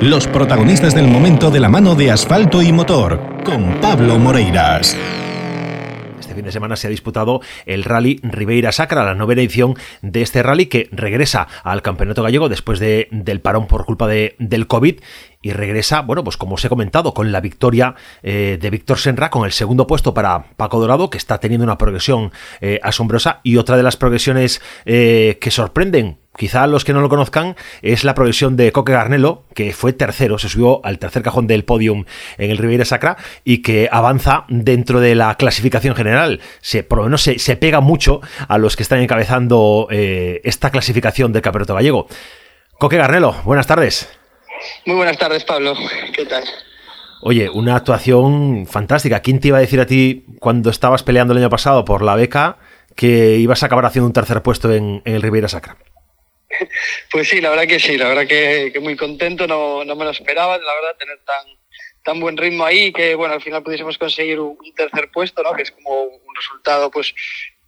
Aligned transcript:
Los 0.00 0.26
protagonistas 0.26 0.94
del 0.94 1.08
momento 1.08 1.50
de 1.50 1.58
la 1.58 1.70
mano 1.70 1.94
de 1.94 2.10
asfalto 2.10 2.60
y 2.60 2.70
motor, 2.70 3.42
con 3.44 3.80
Pablo 3.80 4.18
Moreiras. 4.18 4.94
Este 6.20 6.34
fin 6.34 6.44
de 6.44 6.52
semana 6.52 6.76
se 6.76 6.86
ha 6.86 6.90
disputado 6.90 7.40
el 7.64 7.82
Rally 7.82 8.20
Ribeira 8.22 8.72
Sacra, 8.72 9.04
la 9.04 9.14
novena 9.14 9.40
edición 9.40 9.74
de 10.02 10.20
este 10.20 10.42
rally 10.42 10.66
que 10.66 10.90
regresa 10.92 11.48
al 11.64 11.80
Campeonato 11.80 12.22
Gallego 12.22 12.50
después 12.50 12.78
de, 12.78 13.08
del 13.10 13.40
parón 13.40 13.66
por 13.66 13.86
culpa 13.86 14.06
de, 14.06 14.36
del 14.38 14.66
COVID 14.66 15.00
y 15.40 15.52
regresa, 15.52 16.02
bueno, 16.02 16.24
pues 16.24 16.36
como 16.36 16.56
os 16.56 16.64
he 16.64 16.68
comentado, 16.68 17.14
con 17.14 17.32
la 17.32 17.40
victoria 17.40 17.94
eh, 18.22 18.58
de 18.60 18.70
Víctor 18.70 18.98
Senra, 18.98 19.30
con 19.30 19.46
el 19.46 19.52
segundo 19.52 19.86
puesto 19.86 20.12
para 20.12 20.50
Paco 20.56 20.78
Dorado, 20.78 21.08
que 21.08 21.18
está 21.18 21.38
teniendo 21.38 21.64
una 21.64 21.78
progresión 21.78 22.32
eh, 22.60 22.80
asombrosa 22.82 23.40
y 23.44 23.56
otra 23.56 23.78
de 23.78 23.82
las 23.82 23.96
progresiones 23.96 24.60
eh, 24.84 25.38
que 25.40 25.50
sorprenden 25.50 26.18
quizá 26.36 26.66
los 26.66 26.84
que 26.84 26.92
no 26.92 27.00
lo 27.00 27.08
conozcan, 27.08 27.56
es 27.82 28.04
la 28.04 28.14
progresión 28.14 28.56
de 28.56 28.72
Coque 28.72 28.92
Garnelo, 28.92 29.44
que 29.54 29.72
fue 29.72 29.92
tercero, 29.92 30.38
se 30.38 30.48
subió 30.48 30.84
al 30.84 30.98
tercer 30.98 31.22
cajón 31.22 31.46
del 31.46 31.64
podium 31.64 32.04
en 32.38 32.50
el 32.50 32.58
Ribeira 32.58 32.84
Sacra 32.84 33.16
y 33.44 33.62
que 33.62 33.88
avanza 33.90 34.44
dentro 34.48 35.00
de 35.00 35.14
la 35.14 35.34
clasificación 35.36 35.94
general. 35.94 36.40
Se, 36.60 36.82
por 36.82 36.98
lo 36.98 37.04
menos 37.04 37.22
se, 37.22 37.56
pega 37.56 37.80
mucho 37.80 38.20
a 38.48 38.58
los 38.58 38.76
que 38.76 38.82
están 38.82 39.00
encabezando 39.00 39.88
esta 39.90 40.70
clasificación 40.70 41.32
del 41.32 41.42
Campeonato 41.42 41.74
Gallego. 41.74 42.06
Coque 42.78 42.96
Garnelo, 42.96 43.34
buenas 43.44 43.66
tardes. 43.66 44.08
Muy 44.84 44.96
buenas 44.96 45.18
tardes, 45.18 45.44
Pablo. 45.44 45.74
¿Qué 46.14 46.26
tal? 46.26 46.44
Oye, 47.22 47.48
una 47.50 47.76
actuación 47.76 48.66
fantástica. 48.66 49.20
¿Quién 49.20 49.40
te 49.40 49.48
iba 49.48 49.58
a 49.58 49.60
decir 49.60 49.80
a 49.80 49.86
ti 49.86 50.24
cuando 50.38 50.70
estabas 50.70 51.02
peleando 51.02 51.32
el 51.32 51.38
año 51.38 51.50
pasado 51.50 51.84
por 51.84 52.02
la 52.02 52.14
beca 52.14 52.58
que 52.94 53.36
ibas 53.38 53.62
a 53.62 53.66
acabar 53.66 53.86
haciendo 53.86 54.06
un 54.06 54.12
tercer 54.12 54.42
puesto 54.42 54.72
en, 54.72 55.02
el 55.04 55.22
Ribeira 55.22 55.48
Sacra? 55.48 55.76
Pues 57.10 57.28
sí, 57.28 57.40
la 57.40 57.50
verdad 57.50 57.66
que 57.66 57.80
sí, 57.80 57.96
la 57.96 58.08
verdad 58.08 58.26
que, 58.26 58.72
muy 58.80 58.96
contento, 58.96 59.46
no, 59.46 59.84
me 59.84 60.04
lo 60.04 60.10
esperaba, 60.10 60.58
la 60.58 60.74
verdad, 60.74 60.96
tener 60.98 61.18
tan, 61.24 61.46
tan 62.02 62.20
buen 62.20 62.36
ritmo 62.36 62.64
ahí 62.64 62.92
que 62.92 63.14
bueno 63.14 63.34
al 63.34 63.42
final 63.42 63.62
pudiésemos 63.62 63.98
conseguir 63.98 64.38
un, 64.38 64.56
tercer 64.76 65.10
puesto 65.10 65.42
no 65.42 65.52
que 65.54 65.62
es 65.62 65.72
como 65.72 66.02
un 66.02 66.34
resultado 66.36 66.88
pues 66.88 67.12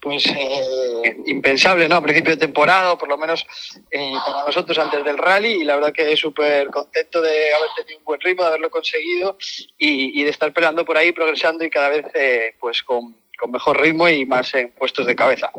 pues 0.00 0.26
eh, 0.26 1.16
impensable, 1.26 1.88
¿no? 1.88 1.96
A 1.96 2.02
principio 2.02 2.30
de 2.32 2.46
temporada, 2.46 2.96
por 2.96 3.08
lo 3.08 3.18
menos 3.18 3.44
eh, 3.90 4.12
para 4.24 4.44
nosotros 4.44 4.78
antes 4.78 5.04
del 5.04 5.18
rally, 5.18 5.60
y 5.60 5.64
la 5.64 5.74
verdad 5.74 5.92
que 5.92 6.16
súper 6.16 6.68
contento 6.68 7.20
de 7.20 7.52
haber 7.52 7.68
tenido 7.76 7.98
un 7.98 8.04
buen 8.04 8.20
ritmo, 8.20 8.44
de 8.44 8.48
haberlo 8.48 8.70
conseguido 8.70 9.36
y, 9.76 10.22
de 10.22 10.30
estar 10.30 10.52
peleando 10.52 10.84
por 10.84 10.96
ahí, 10.96 11.12
progresando 11.12 11.64
y 11.64 11.70
cada 11.70 11.88
vez 11.88 12.06
eh, 12.14 12.54
pues 12.60 12.82
con, 12.82 13.16
con 13.38 13.50
mejor 13.50 13.80
ritmo 13.80 14.08
y 14.08 14.24
más 14.24 14.54
en 14.54 14.70
puestos 14.70 15.06
de 15.06 15.16
cabeza. 15.16 15.50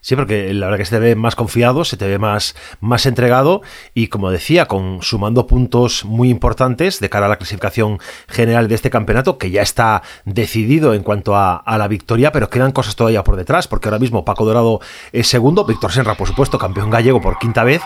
Sí, 0.00 0.16
porque 0.16 0.52
la 0.54 0.66
verdad 0.66 0.78
que 0.78 0.84
se 0.84 0.96
te 0.96 1.00
ve 1.00 1.14
más 1.16 1.34
confiado, 1.34 1.84
se 1.84 1.96
te 1.96 2.06
ve 2.06 2.18
más, 2.18 2.54
más 2.80 3.06
entregado 3.06 3.62
y 3.94 4.08
como 4.08 4.30
decía, 4.30 4.66
con 4.66 5.02
sumando 5.02 5.46
puntos 5.46 6.04
muy 6.04 6.30
importantes 6.30 7.00
de 7.00 7.10
cara 7.10 7.26
a 7.26 7.28
la 7.28 7.36
clasificación 7.36 7.98
general 8.28 8.68
de 8.68 8.74
este 8.74 8.90
campeonato, 8.90 9.38
que 9.38 9.50
ya 9.50 9.62
está 9.62 10.02
decidido 10.24 10.94
en 10.94 11.02
cuanto 11.02 11.36
a, 11.36 11.62
la 11.78 11.88
victoria, 11.88 12.32
pero 12.32 12.50
quedan 12.50 12.72
cosas 12.72 12.96
todavía 12.96 13.22
por 13.22 13.36
detrás, 13.36 13.68
porque 13.68 13.88
ahora 13.88 13.98
mismo 13.98 14.24
Paco 14.24 14.44
Dorado 14.44 14.80
es 15.12 15.28
segundo, 15.28 15.64
Víctor 15.64 15.92
Senra, 15.92 16.16
por 16.16 16.26
supuesto, 16.26 16.58
campeón 16.58 16.90
gallego 16.90 17.20
por 17.20 17.38
quinta 17.38 17.62
vez. 17.62 17.82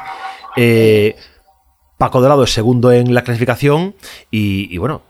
Eh, 0.57 1.17
Paco 1.99 2.21
Dorado 2.21 2.45
es 2.45 2.53
segundo 2.53 2.91
en 2.91 3.15
la 3.15 3.23
clasificación 3.23 3.95
y, 4.31 4.77
bueno, 4.79 5.03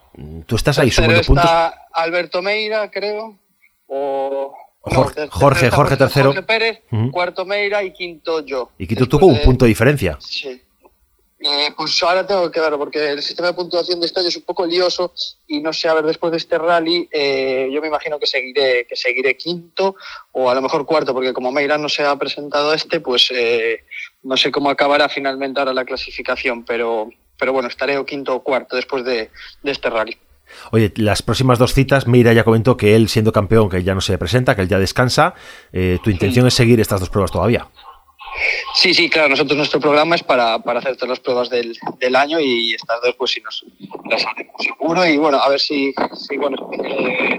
tú 0.46 0.56
estás 0.56 0.78
ahí 0.78 0.90
sumando 0.90 1.22
puntos. 1.22 1.50
Alberto 1.92 2.42
Meira, 2.42 2.90
creo, 2.90 3.38
o 3.86 4.54
Jorge, 4.82 5.28
Jorge, 5.28 5.70
Jorge 5.70 5.96
tercero. 5.96 6.26
Jorge 6.32 6.42
Pérez, 6.42 6.82
cuarto 7.12 7.44
Meira 7.44 7.84
y 7.84 7.92
quinto 7.92 8.44
yo. 8.44 8.70
Y 8.78 8.86
quinto 8.86 9.08
tú 9.08 9.20
con 9.20 9.30
un 9.30 9.40
punto 9.42 9.64
de 9.64 9.68
diferencia. 9.68 10.18
Sí. 10.20 10.60
Eh, 11.44 11.72
pues 11.76 12.00
ahora 12.04 12.24
tengo 12.24 12.50
que 12.50 12.60
ver, 12.60 12.72
porque 12.76 13.10
el 13.10 13.22
sistema 13.22 13.48
de 13.48 13.54
puntuación 13.54 13.98
de 13.98 14.06
este 14.06 14.20
año 14.20 14.28
es 14.28 14.36
un 14.36 14.44
poco 14.44 14.64
lioso 14.64 15.12
y 15.48 15.60
no 15.60 15.72
sé, 15.72 15.88
a 15.88 15.94
ver, 15.94 16.04
después 16.04 16.30
de 16.30 16.36
este 16.36 16.56
rally, 16.56 17.08
eh, 17.10 17.68
yo 17.72 17.80
me 17.80 17.88
imagino 17.88 18.18
que 18.20 18.28
seguiré, 18.28 18.86
que 18.86 18.94
seguiré 18.94 19.36
quinto 19.36 19.96
o 20.30 20.48
a 20.48 20.54
lo 20.54 20.62
mejor 20.62 20.86
cuarto, 20.86 21.12
porque 21.12 21.32
como 21.32 21.50
Meira 21.50 21.78
no 21.78 21.88
se 21.88 22.04
ha 22.04 22.14
presentado 22.16 22.72
este, 22.72 23.00
pues 23.00 23.28
eh, 23.34 23.84
no 24.22 24.36
sé 24.36 24.52
cómo 24.52 24.70
acabará 24.70 25.08
finalmente 25.08 25.58
ahora 25.58 25.74
la 25.74 25.84
clasificación, 25.84 26.64
pero, 26.64 27.10
pero 27.36 27.52
bueno, 27.52 27.68
estaré 27.68 27.98
o 27.98 28.06
quinto 28.06 28.36
o 28.36 28.42
cuarto 28.44 28.76
después 28.76 29.04
de, 29.04 29.30
de 29.64 29.70
este 29.72 29.90
rally. 29.90 30.16
Oye, 30.70 30.92
las 30.96 31.22
próximas 31.22 31.58
dos 31.58 31.74
citas, 31.74 32.06
Mira 32.06 32.32
ya 32.32 32.44
comentó 32.44 32.76
que 32.76 32.94
él, 32.94 33.08
siendo 33.08 33.32
campeón, 33.32 33.68
que 33.68 33.82
ya 33.82 33.94
no 33.94 34.00
se 34.00 34.16
presenta, 34.18 34.54
que 34.54 34.62
él 34.62 34.68
ya 34.68 34.78
descansa. 34.78 35.34
Eh, 35.72 35.98
¿Tu 36.02 36.10
intención 36.10 36.46
es 36.46 36.54
seguir 36.54 36.80
estas 36.80 37.00
dos 37.00 37.10
pruebas 37.10 37.30
todavía? 37.30 37.68
Sí, 38.74 38.94
sí, 38.94 39.10
claro. 39.10 39.28
Nosotros 39.28 39.56
nuestro 39.56 39.80
programa 39.80 40.14
es 40.14 40.22
para, 40.22 40.54
hacer 40.54 40.96
todas 40.96 41.10
las 41.10 41.20
pruebas 41.20 41.50
del, 41.50 42.16
año 42.16 42.40
y 42.40 42.74
estas 42.74 43.00
dos, 43.02 43.14
pues 43.16 43.32
si 43.32 43.40
nos 43.40 43.64
las 44.08 44.24
hacemos 44.26 44.54
seguro. 44.58 45.06
Y 45.06 45.16
bueno, 45.16 45.38
a 45.38 45.48
ver 45.48 45.60
si, 45.60 45.94
si 46.14 46.36
bueno, 46.36 46.70
eh, 46.72 47.38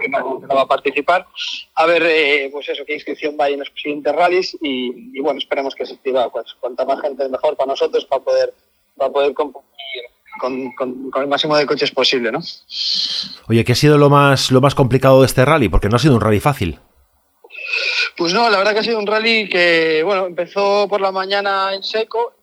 que, 0.00 0.08
no, 0.08 0.40
va 0.54 0.62
a 0.62 0.66
participar. 0.66 1.26
A 1.74 1.86
ver, 1.86 2.02
eh, 2.06 2.48
pues 2.52 2.68
eso, 2.68 2.84
qué 2.86 2.94
inscripción 2.94 3.36
va 3.40 3.48
en 3.48 3.60
los 3.60 3.72
siguientes 3.74 4.14
rallies. 4.14 4.56
Y, 4.60 5.18
bueno, 5.20 5.38
esperemos 5.38 5.74
que 5.74 5.86
se 5.86 5.94
activa 5.94 6.30
pues, 6.30 6.54
cuanta 6.60 6.84
más 6.84 7.00
gente 7.00 7.28
mejor 7.28 7.56
para 7.56 7.68
nosotros 7.68 8.04
para 8.04 8.22
poder, 8.22 8.54
para 8.96 9.10
poder 9.10 9.34
competir 9.34 9.66
con, 10.38 10.74
el 11.22 11.28
máximo 11.28 11.56
de 11.56 11.66
coches 11.66 11.90
posible, 11.90 12.32
¿no? 12.32 12.40
Oye, 13.48 13.64
¿qué 13.64 13.72
ha 13.72 13.76
sido 13.76 13.98
lo 13.98 14.10
más, 14.10 14.50
lo 14.50 14.60
más 14.60 14.74
complicado 14.74 15.20
de 15.20 15.26
este 15.26 15.44
rally? 15.44 15.68
Porque 15.68 15.88
no 15.88 15.96
ha 15.96 16.00
sido 16.00 16.14
un 16.14 16.20
rally 16.20 16.40
fácil. 16.40 16.78
Pues 18.16 18.32
no, 18.32 18.48
la 18.48 18.58
verdad 18.58 18.72
que 18.72 18.80
ha 18.80 18.84
sido 18.84 18.98
un 18.98 19.06
rally 19.06 19.48
que, 19.48 20.02
bueno, 20.04 20.26
empezó 20.26 20.86
por 20.88 21.00
la 21.00 21.12
mañana 21.12 21.74
en 21.74 21.82
seco, 21.82 22.34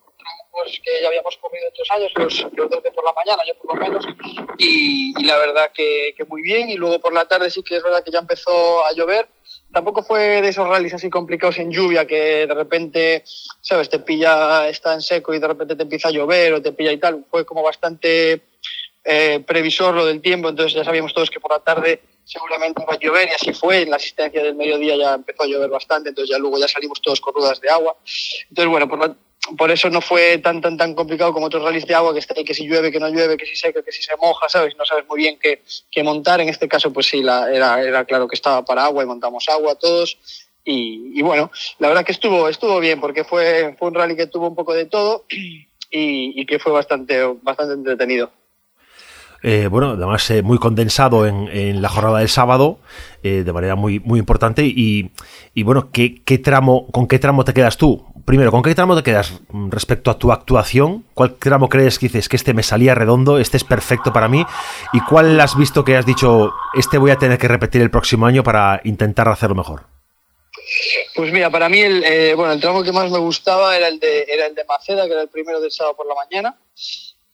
pues 0.53 0.79
que 0.83 1.01
ya 1.01 1.07
habíamos 1.07 1.35
comido 1.37 1.67
otros 1.67 1.89
años, 1.91 2.11
los, 2.15 2.53
los 2.53 2.69
dos 2.69 2.83
de 2.83 2.91
por 2.91 3.03
la 3.03 3.13
mañana, 3.13 3.41
yo 3.45 3.55
por 3.55 3.75
lo 3.75 3.81
menos, 3.81 4.05
y, 4.59 5.25
la 5.25 5.37
verdad 5.39 5.71
que, 5.73 6.13
que, 6.15 6.25
muy 6.25 6.43
bien, 6.43 6.69
y 6.69 6.75
luego 6.75 6.99
por 6.99 7.11
la 7.11 7.27
tarde 7.27 7.49
sí 7.49 7.63
que 7.63 7.77
es 7.77 7.83
verdad 7.83 8.03
que 8.03 8.11
ya 8.11 8.19
empezó 8.19 8.85
a 8.85 8.93
llover, 8.93 9.27
tampoco 9.73 10.03
fue 10.03 10.41
de 10.41 10.49
esos 10.49 10.67
rallies 10.67 10.93
así 10.93 11.09
complicados 11.09 11.57
en 11.57 11.71
lluvia 11.71 12.05
que 12.05 12.45
de 12.45 12.53
repente, 12.53 13.23
sabes, 13.61 13.89
te 13.89 13.99
pilla, 13.99 14.69
está 14.69 14.93
en 14.93 15.01
seco 15.01 15.33
y 15.33 15.39
de 15.39 15.47
repente 15.47 15.75
te 15.75 15.83
empieza 15.83 16.09
a 16.09 16.11
llover 16.11 16.53
o 16.53 16.61
te 16.61 16.71
pilla 16.71 16.91
y 16.91 16.97
tal. 16.97 17.25
Fue 17.29 17.45
como 17.45 17.63
bastante 17.63 18.43
eh, 19.03 19.43
previsor 19.45 19.95
lo 19.95 20.05
del 20.05 20.21
tiempo, 20.21 20.49
entonces 20.49 20.75
ya 20.75 20.83
sabíamos 20.83 21.13
todos 21.13 21.29
que 21.29 21.39
por 21.39 21.51
la 21.51 21.59
tarde 21.59 22.01
seguramente 22.23 22.83
iba 22.83 22.93
a 22.93 22.99
llover 22.99 23.27
y 23.29 23.31
así 23.31 23.53
fue. 23.53 23.81
En 23.81 23.89
la 23.89 23.97
asistencia 23.97 24.43
del 24.43 24.55
mediodía 24.55 24.95
ya 24.95 25.15
empezó 25.15 25.43
a 25.43 25.47
llover 25.47 25.69
bastante, 25.69 26.09
entonces 26.09 26.33
ya 26.33 26.39
luego 26.39 26.59
ya 26.59 26.67
salimos 26.67 27.01
todos 27.01 27.19
con 27.19 27.33
ruedas 27.33 27.59
de 27.59 27.69
agua. 27.69 27.97
Entonces, 28.49 28.69
bueno, 28.69 28.87
por 28.87 28.99
la, 28.99 29.15
por 29.57 29.71
eso 29.71 29.89
no 29.89 30.01
fue 30.01 30.37
tan 30.37 30.61
tan 30.61 30.77
tan 30.77 30.93
complicado 30.95 31.33
como 31.33 31.47
otros 31.47 31.63
rallies 31.63 31.85
de 31.85 31.95
agua 31.95 32.13
que 32.13 32.19
está 32.19 32.33
ahí 32.35 32.45
que 32.45 32.53
si 32.53 32.67
llueve, 32.67 32.91
que 32.91 32.99
no 32.99 33.09
llueve, 33.09 33.37
que 33.37 33.45
si 33.45 33.55
seca, 33.55 33.83
que 33.83 33.91
si 33.91 34.01
se 34.01 34.15
moja, 34.15 34.47
¿sabes? 34.47 34.75
No 34.77 34.85
sabes 34.85 35.05
muy 35.07 35.17
bien 35.17 35.37
qué, 35.39 35.61
qué 35.91 36.03
montar. 36.03 36.39
En 36.41 36.49
este 36.49 36.67
caso, 36.67 36.93
pues 36.93 37.07
sí, 37.07 37.21
la, 37.21 37.51
era, 37.53 37.81
era 37.81 38.05
claro 38.05 38.27
que 38.27 38.35
estaba 38.35 38.63
para 38.63 38.85
agua 38.85 39.03
y 39.03 39.07
montamos 39.07 39.47
agua 39.49 39.75
todos. 39.75 40.17
Y, 40.65 41.19
y, 41.19 41.21
bueno, 41.21 41.51
la 41.79 41.89
verdad 41.89 42.05
que 42.05 42.13
estuvo, 42.13 42.47
estuvo 42.47 42.79
bien 42.79 43.01
porque 43.01 43.25
fue, 43.25 43.75
fue 43.77 43.89
un 43.89 43.95
rally 43.95 44.15
que 44.15 44.27
tuvo 44.27 44.47
un 44.47 44.55
poco 44.55 44.73
de 44.73 44.85
todo 44.85 45.25
y, 45.29 45.67
y 45.91 46.45
que 46.45 46.59
fue 46.59 46.71
bastante, 46.71 47.21
bastante 47.41 47.73
entretenido. 47.73 48.31
Eh, 49.45 49.67
bueno, 49.67 49.91
además 49.91 50.29
eh, 50.31 50.41
muy 50.41 50.57
condensado 50.57 51.27
en, 51.27 51.81
la 51.81 51.89
jornada 51.89 52.19
del 52.19 52.29
sábado, 52.29 52.79
eh, 53.23 53.43
de 53.45 53.53
manera 53.53 53.75
muy, 53.75 53.99
muy 53.99 54.17
importante. 54.17 54.63
Y, 54.63 55.11
bueno, 55.63 55.91
¿qué, 55.91 56.21
tramo, 56.41 56.87
¿con 56.91 57.07
qué 57.07 57.19
tramo 57.19 57.43
te 57.43 57.53
quedas 57.53 57.75
tú? 57.75 58.05
Primero, 58.23 58.51
¿con 58.51 58.63
qué 58.63 58.73
tramo 58.73 58.95
te 58.95 59.03
quedas 59.03 59.41
respecto 59.69 60.09
a 60.09 60.17
tu 60.17 60.31
actuación? 60.31 61.03
¿Cuál 61.13 61.35
tramo 61.35 61.67
crees 61.67 61.99
que 61.99 62.05
dices 62.05 62.29
que 62.29 62.37
este 62.37 62.53
me 62.53 62.63
salía 62.63 62.95
redondo, 62.95 63.37
este 63.37 63.57
es 63.57 63.65
perfecto 63.65 64.13
para 64.13 64.29
mí? 64.29 64.45
¿Y 64.93 65.01
cuál 65.01 65.37
has 65.41 65.57
visto 65.57 65.83
que 65.83 65.97
has 65.97 66.05
dicho, 66.05 66.53
este 66.73 66.97
voy 66.97 67.11
a 67.11 67.17
tener 67.17 67.37
que 67.37 67.49
repetir 67.49 67.81
el 67.81 67.91
próximo 67.91 68.25
año 68.25 68.43
para 68.43 68.79
intentar 68.85 69.27
hacerlo 69.27 69.55
mejor? 69.55 69.83
Pues 71.15 71.33
mira, 71.33 71.49
para 71.49 71.67
mí 71.67 71.81
el, 71.81 72.35
bueno, 72.37 72.53
el 72.53 72.61
tramo 72.61 72.81
que 72.81 72.93
más 72.93 73.11
me 73.11 73.19
gustaba 73.19 73.75
era 73.75 73.89
el, 73.89 73.99
de, 73.99 74.25
era 74.29 74.45
el 74.45 74.55
de 74.55 74.63
Maceda, 74.63 75.05
que 75.05 75.11
era 75.11 75.23
el 75.23 75.27
primero 75.27 75.59
del 75.59 75.71
sábado 75.71 75.97
por 75.97 76.07
la 76.07 76.15
mañana. 76.15 76.57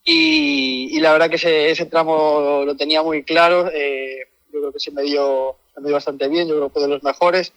Y, 0.03 0.99
la 0.99 1.11
verdad 1.11 1.29
que 1.29 1.71
ese, 1.71 1.85
tramo 1.85 2.63
lo 2.65 2.75
tenía 2.75 3.03
muy 3.03 3.23
claro. 3.23 3.69
Eh, 3.73 4.27
yo 4.51 4.59
creo 4.59 4.73
que 4.73 4.79
se 4.79 4.91
me, 4.91 5.03
dio, 5.03 5.55
me 5.77 5.85
dio 5.85 5.93
bastante 5.93 6.27
bien, 6.27 6.47
yo 6.47 6.55
creo 6.55 6.67
que 6.67 6.73
fue 6.73 6.81
de 6.83 6.87
los 6.87 7.03
mejores, 7.03 7.53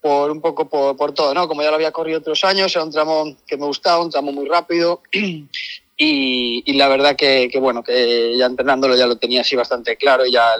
por 0.00 0.30
un 0.30 0.40
poco 0.40 0.68
por, 0.68 0.96
por, 0.96 1.12
todo, 1.12 1.32
¿no? 1.32 1.46
Como 1.46 1.62
ya 1.62 1.70
lo 1.70 1.76
había 1.76 1.92
corrido 1.92 2.18
otros 2.18 2.44
años, 2.44 2.74
era 2.74 2.84
un 2.84 2.90
tramo 2.90 3.36
que 3.46 3.56
me 3.56 3.66
gustaba, 3.66 4.02
un 4.02 4.10
tramo 4.10 4.32
muy 4.32 4.46
rápido. 4.46 5.02
Y, 5.96 6.64
y 6.66 6.72
la 6.72 6.88
verdad 6.88 7.14
que, 7.14 7.48
que, 7.48 7.60
bueno, 7.60 7.84
que 7.84 8.36
ya 8.36 8.46
entrenándolo 8.46 8.96
ya 8.96 9.06
lo 9.06 9.16
tenía 9.16 9.42
así 9.42 9.54
bastante 9.54 9.96
claro 9.96 10.26
y 10.26 10.32
ya 10.32 10.56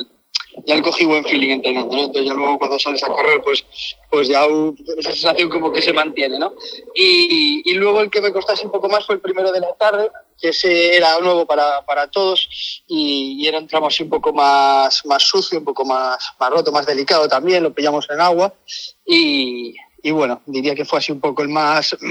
ya 0.66 0.76
le 0.76 0.82
cogí 0.82 1.04
buen 1.04 1.24
feeling 1.24 1.50
entrenando, 1.50 1.94
¿no? 1.94 2.04
Entonces 2.04 2.26
ya 2.26 2.34
luego 2.34 2.58
cuando 2.58 2.78
sales 2.78 3.02
a 3.02 3.08
correr, 3.08 3.42
pues, 3.42 3.64
pues 4.10 4.28
ya 4.28 4.44
esa 4.98 5.12
sensación 5.12 5.48
como 5.48 5.72
que 5.72 5.82
se 5.82 5.92
mantiene, 5.92 6.38
¿no? 6.38 6.54
Y, 6.94 7.62
y, 7.64 7.74
luego 7.74 8.00
el 8.00 8.10
que 8.10 8.20
me 8.20 8.32
costase 8.32 8.66
un 8.66 8.72
poco 8.72 8.88
más 8.88 9.04
fue 9.04 9.16
el 9.16 9.20
primero 9.20 9.50
de 9.50 9.60
la 9.60 9.72
tarde, 9.74 10.10
que 10.40 10.48
ese 10.48 10.96
era 10.96 11.18
nuevo 11.20 11.46
para, 11.46 11.84
para 11.84 12.08
todos 12.08 12.48
y, 12.86 13.36
y, 13.40 13.46
era 13.46 13.58
un 13.58 13.66
tramo 13.66 13.88
así 13.88 14.02
un 14.02 14.10
poco 14.10 14.32
más, 14.32 15.04
más 15.06 15.22
sucio, 15.22 15.58
un 15.58 15.64
poco 15.64 15.84
más, 15.84 16.18
más 16.38 16.50
roto, 16.50 16.72
más 16.72 16.86
delicado 16.86 17.28
también, 17.28 17.62
lo 17.62 17.74
pillamos 17.74 18.08
en 18.10 18.20
agua 18.20 18.52
y, 19.06 19.74
y 20.04 20.10
bueno, 20.10 20.42
diría 20.44 20.74
que 20.74 20.84
fue 20.84 20.98
así 20.98 21.10
un 21.12 21.20
poco 21.20 21.42
el 21.42 21.48
más... 21.48 21.96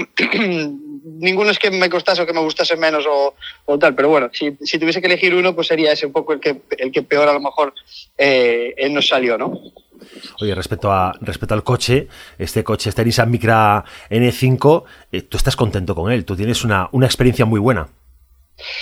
Ninguno 1.06 1.50
es 1.50 1.60
que 1.60 1.70
me 1.70 1.88
costase 1.88 2.22
o 2.22 2.26
que 2.26 2.32
me 2.32 2.40
gustase 2.40 2.76
menos 2.76 3.06
o, 3.06 3.34
o 3.66 3.78
tal, 3.78 3.94
pero 3.94 4.08
bueno, 4.08 4.30
si, 4.32 4.56
si, 4.62 4.80
tuviese 4.80 5.00
que 5.00 5.06
elegir 5.06 5.32
uno, 5.32 5.54
pues 5.54 5.68
sería 5.68 5.92
ese 5.92 6.06
un 6.06 6.12
poco 6.12 6.32
el 6.32 6.40
que, 6.40 6.62
el 6.76 6.90
que 6.90 7.02
peor 7.02 7.28
a 7.28 7.32
lo 7.32 7.40
mejor 7.40 7.72
eh, 8.18 8.74
nos 8.90 9.06
salió, 9.06 9.38
¿no? 9.38 9.60
Oye, 10.40 10.54
respecto, 10.56 10.90
a, 10.90 11.14
respecto 11.20 11.54
al 11.54 11.62
coche, 11.62 12.08
este 12.36 12.64
coche, 12.64 12.88
este 12.88 13.04
Nissan 13.04 13.30
Micra 13.30 13.84
N5, 14.10 14.84
eh, 15.12 15.22
tú 15.22 15.36
estás 15.36 15.54
contento 15.54 15.94
con 15.94 16.10
él, 16.10 16.24
tú 16.24 16.34
tienes 16.34 16.64
una, 16.64 16.88
una 16.90 17.06
experiencia 17.06 17.44
muy 17.44 17.60
buena. 17.60 17.86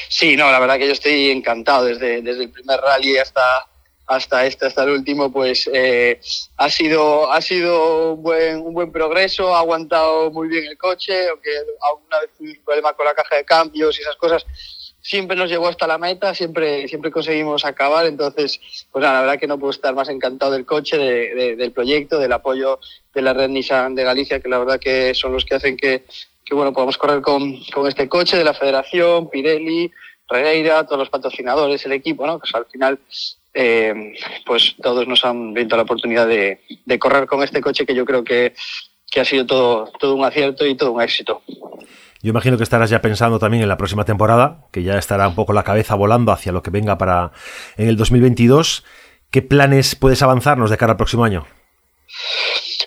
Sí, 0.09 0.37
no, 0.37 0.51
la 0.51 0.59
verdad 0.59 0.79
que 0.79 0.87
yo 0.87 0.93
estoy 0.93 1.31
encantado 1.31 1.85
desde, 1.85 2.23
desde 2.23 2.45
el 2.45 2.51
primer 2.51 2.81
rally 2.81 3.19
hasta, 3.19 3.67
hasta 4.15 4.47
este, 4.47 4.67
hasta 4.67 4.85
el 4.85 4.91
último, 4.91 5.33
pues 5.33 5.69
eh, 5.73 6.21
ha 6.57 6.69
sido, 6.69 7.31
ha 7.31 7.41
sido 7.41 8.15
un 8.15 8.23
buen, 8.23 8.59
un 8.59 8.75
buen 8.75 8.93
progreso, 8.93 9.55
ha 9.55 9.61
aguantado 9.61 10.31
muy 10.31 10.49
bien 10.49 10.65
el 10.65 10.79
coche, 10.79 11.29
aunque 11.29 11.51
alguna 11.81 12.21
vez 12.21 12.31
tuve 12.37 12.51
un 12.51 12.65
problema 12.65 12.93
con 12.93 13.07
la 13.07 13.15
caja 13.15 13.37
de 13.37 13.45
cambios 13.45 13.99
y 13.99 14.03
esas 14.03 14.17
cosas, 14.17 14.45
siempre 15.03 15.37
nos 15.37 15.51
llegó 15.51 15.67
hasta 15.67 15.87
la 15.87 15.99
meta, 15.99 16.35
siempre, 16.35 16.87
siempre 16.89 17.11
conseguimos 17.11 17.65
acabar, 17.65 18.07
entonces, 18.07 18.61
pues 18.91 19.03
la 19.03 19.21
verdad 19.21 19.39
que 19.39 19.49
no 19.49 19.59
puedo 19.59 19.73
estar 19.73 19.95
más 19.95 20.09
encantado 20.09 20.53
del 20.53 20.65
coche, 20.65 20.97
de, 20.97 21.57
del 21.57 21.73
proyecto, 21.73 22.19
del 22.19 22.33
apoyo 22.33 22.79
de 23.13 23.23
la 23.23 23.33
red 23.33 23.49
Nissan 23.49 23.95
de 23.95 24.05
Galicia, 24.05 24.41
que 24.41 24.49
la 24.49 24.59
verdad 24.59 24.79
que 24.79 25.15
son 25.15 25.33
los 25.33 25.45
que 25.45 25.57
hacen 25.57 25.77
que, 25.77 26.05
que 26.45 26.55
bueno, 26.55 26.73
podamos 26.73 26.97
correr 26.97 27.21
con, 27.21 27.63
con 27.75 27.89
este 27.89 28.09
coche 28.09 28.37
de 28.37 28.45
la 28.45 28.55
federación, 28.55 29.29
Pirelli, 29.29 29.91
Regueira, 30.29 30.85
todos 30.85 31.01
los 31.01 31.11
patrocinadores, 31.11 31.85
el 31.85 31.93
equipo, 31.93 32.27
¿no? 32.27 32.39
Pues 32.39 32.55
al 32.55 32.67
final 32.67 32.99
eh, 33.55 34.15
pues 34.47 34.75
todos 34.83 35.07
nos 35.07 35.25
han 35.25 35.53
visto 35.53 35.77
la 35.77 35.83
oportunidad 35.83 36.27
de, 36.27 36.61
de, 36.85 36.99
correr 36.99 37.27
con 37.27 37.43
este 37.43 37.61
coche 37.61 37.85
que 37.85 37.95
yo 37.95 38.05
creo 38.05 38.25
que, 38.25 38.55
que, 39.11 39.21
ha 39.21 39.25
sido 39.25 39.47
todo, 39.47 39.93
todo 39.99 40.15
un 40.15 40.25
acierto 40.25 40.67
y 40.67 40.77
todo 40.77 40.93
un 40.93 41.03
éxito. 41.03 41.43
Yo 42.23 42.31
imagino 42.31 42.57
que 42.57 42.63
estarás 42.63 42.89
ya 42.89 43.03
pensando 43.03 43.39
también 43.39 43.63
en 43.63 43.69
la 43.69 43.77
próxima 43.77 44.05
temporada, 44.05 44.67
que 44.71 44.83
ya 44.83 44.97
estará 44.97 45.27
un 45.29 45.35
poco 45.35 45.53
la 45.53 45.65
cabeza 45.65 45.97
volando 45.97 46.31
hacia 46.33 46.53
lo 46.53 46.63
que 46.63 46.71
venga 46.71 46.97
para 46.97 47.33
en 47.77 47.89
el 47.89 47.97
2022. 47.97 48.85
¿Qué 49.31 49.43
planes 49.43 49.97
puedes 49.97 50.23
avanzarnos 50.23 50.71
de 50.71 50.77
cara 50.77 50.93
al 50.93 50.97
próximo 50.97 51.25
año? 51.25 51.47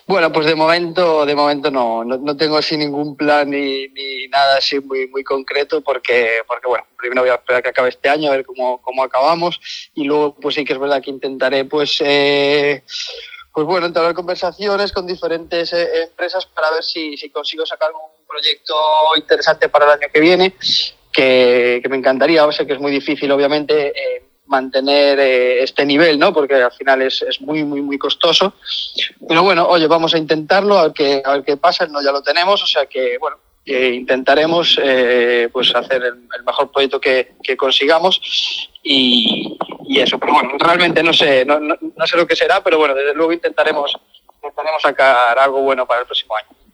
Bueno, 0.06 0.30
pues 0.30 0.46
de 0.46 0.54
momento, 0.54 1.26
de 1.26 1.34
momento 1.34 1.68
no, 1.68 2.04
no, 2.04 2.16
no 2.16 2.36
tengo 2.36 2.56
así 2.56 2.76
ningún 2.76 3.16
plan 3.16 3.50
ni, 3.50 3.88
ni, 3.88 4.28
nada 4.28 4.58
así 4.58 4.78
muy, 4.78 5.08
muy 5.08 5.24
concreto 5.24 5.80
porque, 5.80 6.42
porque, 6.46 6.68
bueno, 6.68 6.84
primero 6.96 7.22
voy 7.22 7.30
a 7.30 7.34
esperar 7.34 7.60
que 7.60 7.70
acabe 7.70 7.88
este 7.88 8.08
año, 8.08 8.30
a 8.30 8.36
ver 8.36 8.46
cómo, 8.46 8.80
cómo 8.82 9.02
acabamos 9.02 9.60
y 9.94 10.04
luego 10.04 10.36
pues 10.36 10.54
sí 10.54 10.64
que 10.64 10.74
es 10.74 10.78
verdad 10.78 11.02
que 11.02 11.10
intentaré 11.10 11.64
pues, 11.64 12.00
eh, 12.04 12.84
pues 13.52 13.66
bueno, 13.66 13.86
entrar 13.86 14.14
conversaciones 14.14 14.92
con 14.92 15.08
diferentes 15.08 15.72
eh, 15.72 16.04
empresas 16.04 16.46
para 16.46 16.70
ver 16.70 16.84
si, 16.84 17.16
si 17.16 17.28
consigo 17.30 17.66
sacar 17.66 17.90
un 17.90 18.26
proyecto 18.28 18.74
interesante 19.16 19.68
para 19.68 19.86
el 19.86 19.90
año 20.02 20.08
que 20.14 20.20
viene, 20.20 20.54
que, 21.12 21.80
que 21.82 21.88
me 21.88 21.96
encantaría, 21.96 22.46
o 22.46 22.52
sea 22.52 22.64
que 22.64 22.74
es 22.74 22.80
muy 22.80 22.92
difícil 22.92 23.32
obviamente. 23.32 23.88
Eh, 23.88 24.25
mantener 24.46 25.18
eh, 25.18 25.62
este 25.62 25.84
nivel, 25.84 26.18
¿no? 26.18 26.32
Porque 26.32 26.54
al 26.54 26.72
final 26.72 27.02
es, 27.02 27.22
es, 27.22 27.40
muy, 27.40 27.64
muy, 27.64 27.82
muy 27.82 27.98
costoso. 27.98 28.54
Pero 29.28 29.42
bueno, 29.42 29.66
oye, 29.66 29.86
vamos 29.86 30.14
a 30.14 30.18
intentarlo, 30.18 30.78
a 30.78 30.84
ver 30.84 30.92
qué, 30.92 31.22
a 31.24 31.32
ver 31.32 31.44
qué 31.44 31.56
pasa, 31.56 31.86
no 31.86 32.02
ya 32.02 32.12
lo 32.12 32.22
tenemos, 32.22 32.62
o 32.62 32.66
sea 32.66 32.86
que, 32.86 33.18
bueno, 33.18 33.38
eh, 33.64 33.90
intentaremos 33.94 34.78
eh, 34.80 35.48
pues 35.52 35.74
hacer 35.74 36.02
el, 36.04 36.44
mejor 36.44 36.70
proyecto 36.70 37.00
que, 37.00 37.34
que 37.42 37.56
consigamos 37.56 38.20
y, 38.82 39.58
y, 39.88 39.98
eso, 39.98 40.18
pero 40.18 40.34
bueno, 40.34 40.52
realmente 40.58 41.02
no 41.02 41.12
sé, 41.12 41.44
no, 41.44 41.58
no, 41.58 41.76
no, 41.80 42.06
sé 42.06 42.16
lo 42.16 42.26
que 42.26 42.36
será, 42.36 42.62
pero 42.62 42.78
bueno, 42.78 42.94
desde 42.94 43.14
luego 43.14 43.32
intentaremos, 43.32 43.92
intentaremos 44.36 44.82
sacar 44.82 45.36
algo 45.38 45.62
bueno 45.62 45.84
para 45.84 46.00
el 46.00 46.06
próximo 46.06 46.36
año. 46.36 46.65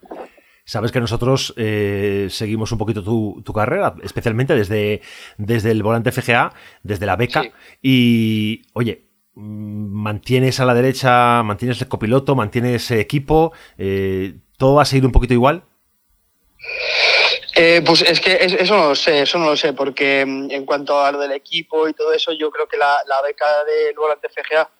Sabes 0.72 0.90
que 0.90 1.00
nosotros 1.00 1.52
eh, 1.58 2.28
seguimos 2.30 2.72
un 2.72 2.78
poquito 2.78 3.04
tu, 3.04 3.42
tu, 3.44 3.52
carrera, 3.52 3.94
especialmente 4.02 4.54
desde, 4.54 5.02
desde 5.36 5.70
el 5.70 5.82
volante 5.82 6.12
FGA, 6.12 6.54
desde 6.82 7.04
la 7.04 7.16
beca. 7.16 7.42
Sí. 7.42 7.52
Y, 7.82 8.62
oye, 8.72 9.04
mantienes 9.34 10.60
a 10.60 10.64
la 10.64 10.72
derecha, 10.72 11.42
mantienes 11.42 11.78
el 11.82 11.88
copiloto, 11.88 12.34
mantienes 12.34 12.90
equipo, 12.90 13.52
eh, 13.76 14.36
¿todo 14.56 14.76
va 14.76 14.82
a 14.84 14.86
seguir 14.86 15.04
un 15.04 15.12
poquito 15.12 15.34
igual? 15.34 15.62
Eh, 17.54 17.82
pues 17.84 18.00
es 18.00 18.18
que 18.18 18.38
eso 18.42 18.74
no 18.74 18.88
lo 18.88 18.94
sé, 18.94 19.20
eso 19.20 19.38
no 19.38 19.50
lo 19.50 19.56
sé, 19.58 19.74
porque 19.74 20.24
mm, 20.24 20.52
en 20.52 20.64
cuanto 20.64 20.98
a 21.04 21.12
lo 21.12 21.18
del 21.18 21.32
equipo 21.32 21.86
y 21.86 21.92
todo 21.92 22.14
eso, 22.14 22.32
yo 22.32 22.50
creo 22.50 22.66
que 22.66 22.78
la, 22.78 22.96
la 23.06 23.20
beca 23.20 23.44
del 23.64 23.94
volante 23.94 24.30
FGA 24.30 24.70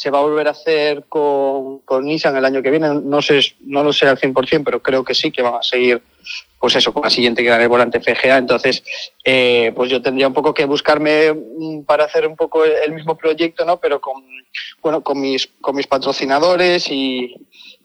se 0.00 0.08
va 0.08 0.18
a 0.18 0.22
volver 0.22 0.48
a 0.48 0.52
hacer 0.52 1.04
con, 1.10 1.80
con 1.80 2.06
Nissan 2.06 2.34
el 2.34 2.46
año 2.46 2.62
que 2.62 2.70
viene. 2.70 2.88
No 2.88 3.20
sé, 3.20 3.38
no 3.60 3.84
lo 3.84 3.92
sé 3.92 4.08
al 4.08 4.18
100%, 4.18 4.62
pero 4.64 4.82
creo 4.82 5.04
que 5.04 5.14
sí, 5.14 5.30
que 5.30 5.42
van 5.42 5.56
a 5.56 5.62
seguir, 5.62 6.00
pues 6.58 6.74
eso, 6.74 6.94
con 6.94 7.02
la 7.02 7.10
siguiente 7.10 7.42
que 7.42 7.66
volante 7.66 8.00
FGA. 8.00 8.38
Entonces, 8.38 8.82
eh, 9.22 9.72
pues 9.76 9.90
yo 9.90 10.00
tendría 10.00 10.26
un 10.26 10.32
poco 10.32 10.54
que 10.54 10.64
buscarme 10.64 11.36
para 11.84 12.04
hacer 12.04 12.26
un 12.26 12.34
poco 12.34 12.64
el 12.64 12.92
mismo 12.92 13.18
proyecto, 13.18 13.66
¿no? 13.66 13.78
Pero 13.78 14.00
con, 14.00 14.24
bueno, 14.80 15.02
con 15.02 15.20
mis, 15.20 15.48
con 15.60 15.76
mis 15.76 15.86
patrocinadores 15.86 16.90
y 16.90 17.36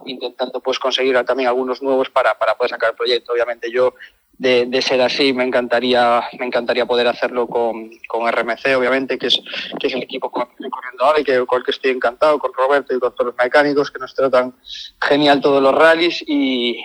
intentando 0.05 0.61
pues 0.61 0.79
conseguir 0.79 1.21
también 1.25 1.49
algunos 1.49 1.81
nuevos 1.81 2.09
para, 2.09 2.39
para 2.39 2.55
poder 2.55 2.69
sacar 2.69 2.91
el 2.91 2.95
proyecto. 2.95 3.33
Obviamente 3.33 3.69
yo 3.69 3.93
de, 4.37 4.81
ser 4.81 5.01
así, 5.01 5.33
me 5.33 5.43
encantaría, 5.43 6.23
me 6.37 6.45
encantaría 6.45 6.85
poder 6.85 7.07
hacerlo 7.07 7.47
con, 7.47 7.89
con 8.07 8.29
RMC, 8.29 8.75
obviamente, 8.77 9.17
que 9.17 9.27
es, 9.27 9.41
que 9.79 9.87
es 9.87 9.93
el 9.93 10.03
equipo 10.03 10.29
con 10.29 10.43
el 10.43 10.47
que 10.47 10.53
estoy 10.53 10.69
corriendo 10.69 11.05
ahora 11.05 11.19
y 11.19 11.23
que, 11.23 11.45
con 11.45 11.59
el 11.59 11.65
que 11.65 11.71
estoy 11.71 11.91
encantado, 11.91 12.39
con 12.39 12.51
Roberto 12.53 12.95
y 12.95 12.99
con 12.99 13.13
todos 13.13 13.27
los 13.27 13.37
mecánicos 13.37 13.91
que 13.91 13.99
nos 13.99 14.13
tratan 14.13 14.53
genial 15.01 15.41
todos 15.41 15.61
los 15.61 15.73
rallies 15.73 16.23
y, 16.27 16.79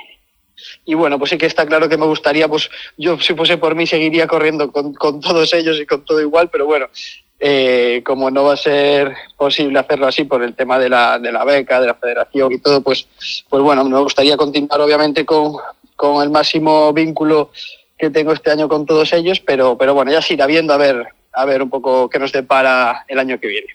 y 0.85 0.95
bueno, 0.95 1.19
pues 1.19 1.31
sí 1.31 1.39
que 1.39 1.47
está 1.47 1.67
claro 1.67 1.89
que 1.89 1.99
me 1.99 2.07
gustaría, 2.07 2.49
pues 2.49 2.71
yo 2.97 3.19
si 3.19 3.35
fuese 3.35 3.59
por 3.59 3.75
mí 3.75 3.87
seguiría 3.87 4.27
corriendo 4.27 4.71
con, 4.71 4.95
con 4.95 5.21
todos 5.21 5.53
ellos 5.55 5.79
y 5.81 5.87
con 5.87 6.05
todo 6.05 6.21
igual, 6.21 6.51
pero 6.51 6.67
bueno, 6.67 6.87
eh, 7.43 8.03
como 8.05 8.31
no 8.31 8.45
va 8.45 8.53
a 8.53 8.59
ser 8.59 9.15
posible 9.37 9.79
hacerlo 9.79 10.07
así 10.07 10.25
por 10.25 10.43
el 10.43 10.55
tema 10.55 10.79
de 10.79 10.91
la, 10.91 11.19
de 11.19 11.33
la 11.33 11.43
beca, 11.45 11.81
de 11.81 11.87
la 11.87 11.95
federación 11.95 12.53
y 12.53 12.59
todo, 12.59 12.83
pues, 12.83 13.09
pues 13.49 13.63
bueno, 13.63 13.83
me 13.85 13.99
gustaría 13.99 14.37
continuar 14.37 14.81
obviamente 14.83 15.25
con, 15.25 15.55
con 16.01 16.23
el 16.23 16.31
máximo 16.31 16.95
vínculo 16.95 17.51
que 17.99 18.09
tengo 18.09 18.33
este 18.33 18.51
año 18.51 18.71
con 18.71 18.87
todos 18.87 19.13
ellos, 19.13 19.39
pero, 19.41 19.77
pero 19.77 19.93
bueno, 19.93 20.11
ya 20.11 20.23
se 20.23 20.33
irá 20.33 20.47
viendo 20.47 20.73
a 20.73 20.79
ver, 20.79 21.09
a 21.31 21.45
ver 21.45 21.61
un 21.61 21.69
poco 21.69 22.09
qué 22.09 22.19
nos 22.19 22.33
depara 22.33 23.05
el 23.07 23.19
año 23.19 23.39
que 23.39 23.49
viene. 23.49 23.67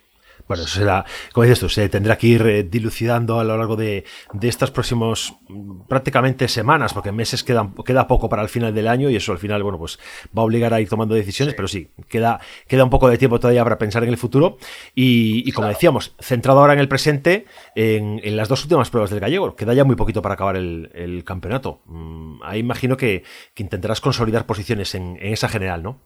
Bueno, 0.48 0.64
eso 0.64 0.80
será, 0.80 1.06
como 1.34 1.44
dices 1.44 1.60
tú, 1.60 1.70
se 1.70 1.90
tendrá 1.90 2.18
que 2.18 2.28
ir 2.28 2.42
eh, 2.44 2.64
dilucidando 2.64 3.40
a 3.40 3.44
lo 3.44 3.58
largo 3.58 3.76
de, 3.76 4.06
de 4.32 4.48
estas 4.48 4.70
próximas 4.70 5.34
mm, 5.48 5.88
prácticamente 5.88 6.48
semanas, 6.48 6.94
porque 6.94 7.12
meses 7.12 7.44
quedan, 7.44 7.74
queda 7.84 8.08
poco 8.08 8.30
para 8.30 8.44
el 8.44 8.50
final 8.50 8.74
del 8.74 8.88
año 8.88 9.10
y 9.10 9.16
eso 9.16 9.32
al 9.32 9.40
final, 9.40 9.64
bueno, 9.64 9.80
pues 9.80 9.98
va 10.38 10.44
a 10.44 10.46
obligar 10.46 10.74
a 10.74 10.82
ir 10.82 10.88
tomando 10.88 11.16
decisiones, 11.16 11.54
sí. 11.54 11.56
pero 11.56 11.68
sí, 11.68 11.90
queda, 12.08 12.40
queda 12.68 12.84
un 12.84 12.92
poco 12.92 13.10
de 13.10 13.18
tiempo 13.18 13.40
todavía 13.40 13.64
para 13.64 13.80
pensar 13.80 14.04
en 14.04 14.10
el 14.10 14.18
futuro 14.18 14.58
y, 14.94 15.48
y 15.48 15.52
como 15.52 15.66
claro. 15.66 15.78
decíamos, 15.78 16.16
centrado 16.20 16.60
ahora 16.60 16.74
en 16.74 16.80
el 16.80 16.88
presente, 16.88 17.46
en, 17.76 18.22
en, 18.24 18.38
las 18.38 18.48
dos 18.48 18.62
últimas 18.64 18.92
pruebas 18.92 19.10
del 19.10 19.20
gallego, 19.20 19.56
queda 19.56 19.74
ya 19.74 19.84
muy 19.84 19.96
poquito 19.96 20.22
para 20.22 20.36
acabar 20.36 20.58
el, 20.58 20.92
el 20.94 21.24
campeonato. 21.24 21.82
Mm, 21.86 22.44
ahí 22.44 22.60
imagino 22.60 22.98
que, 22.98 23.24
que, 23.56 23.64
intentarás 23.64 24.00
consolidar 24.00 24.46
posiciones 24.46 24.94
en, 24.94 25.18
en 25.20 25.34
esa 25.34 25.50
general, 25.50 25.82
¿no? 25.82 26.00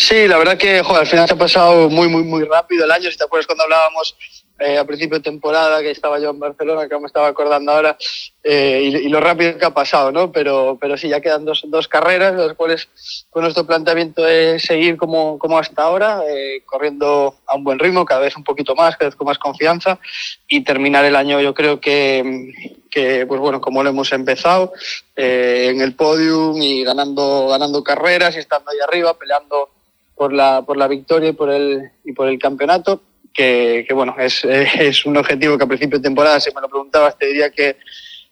Sí, 0.00 0.26
la 0.26 0.38
verdad 0.38 0.56
que 0.56 0.78
al 0.78 1.06
final 1.06 1.28
se 1.28 1.34
ha 1.34 1.36
pasado 1.36 1.90
muy, 1.90 2.08
muy, 2.08 2.22
muy 2.22 2.42
rápido 2.44 2.86
el 2.86 2.90
año. 2.90 3.10
Si 3.10 3.18
te 3.18 3.24
acuerdas 3.24 3.46
cuando 3.46 3.64
hablábamos 3.64 4.16
eh, 4.58 4.78
a 4.78 4.84
principio 4.86 5.18
de 5.18 5.22
temporada, 5.22 5.82
que 5.82 5.90
estaba 5.90 6.18
yo 6.18 6.30
en 6.30 6.38
Barcelona, 6.38 6.88
que 6.88 6.98
me 6.98 7.06
estaba 7.06 7.28
acordando 7.28 7.70
ahora, 7.70 7.98
eh, 8.42 8.80
y, 8.82 8.96
y, 8.96 9.08
lo 9.10 9.20
rápido 9.20 9.58
que 9.58 9.64
ha 9.66 9.74
pasado, 9.74 10.10
¿no? 10.10 10.32
Pero, 10.32 10.78
pero 10.80 10.96
sí, 10.96 11.10
ya 11.10 11.20
quedan 11.20 11.44
dos, 11.44 11.64
dos 11.66 11.86
carreras, 11.86 12.34
las 12.34 12.54
cuales 12.54 12.88
con 13.28 13.42
nuestro 13.42 13.66
planteamiento 13.66 14.26
es 14.26 14.62
seguir 14.62 14.96
como, 14.96 15.38
como 15.38 15.58
hasta 15.58 15.82
ahora, 15.82 16.22
eh, 16.26 16.62
corriendo 16.64 17.34
a 17.46 17.56
un 17.56 17.64
buen 17.64 17.78
ritmo, 17.78 18.06
cada 18.06 18.22
vez 18.22 18.34
un 18.36 18.44
poquito 18.44 18.74
más, 18.74 18.96
cada 18.96 19.10
vez 19.10 19.16
con 19.16 19.26
más 19.26 19.38
confianza, 19.38 19.98
y 20.48 20.64
terminar 20.64 21.04
el 21.04 21.14
año 21.14 21.42
yo 21.42 21.52
creo 21.52 21.78
que, 21.78 22.78
que 22.90 23.26
pues 23.26 23.38
bueno, 23.38 23.60
como 23.60 23.82
lo 23.82 23.90
hemos 23.90 24.10
empezado, 24.12 24.72
eh, 25.14 25.68
en 25.70 25.82
el 25.82 25.94
podium 25.94 26.56
y 26.60 26.84
ganando, 26.84 27.48
ganando 27.48 27.84
carreras 27.84 28.34
y 28.34 28.38
estando 28.38 28.70
ahí 28.70 28.78
arriba, 28.80 29.12
peleando 29.12 29.68
por 30.20 30.34
la, 30.34 30.60
por 30.60 30.76
la 30.76 30.86
victoria 30.86 31.30
y 31.30 31.32
por 31.32 31.48
el, 31.48 31.92
y 32.04 32.12
por 32.12 32.28
el 32.28 32.38
campeonato 32.38 33.00
que, 33.32 33.86
que 33.88 33.94
bueno, 33.94 34.14
es, 34.18 34.44
es, 34.44 35.06
un 35.06 35.16
objetivo 35.16 35.56
que 35.56 35.64
a 35.64 35.66
principio 35.66 35.98
de 35.98 36.02
temporada, 36.02 36.38
si 36.38 36.54
me 36.54 36.60
lo 36.60 36.68
preguntabas, 36.68 37.16
te 37.16 37.24
diría 37.24 37.48
que, 37.48 37.78